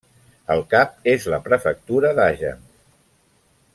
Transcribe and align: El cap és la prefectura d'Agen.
El 0.53 0.61
cap 0.71 0.95
és 1.11 1.27
la 1.33 1.39
prefectura 1.49 2.11
d'Agen. 2.21 2.65